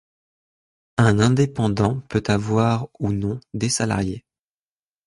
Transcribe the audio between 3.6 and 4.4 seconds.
salariés.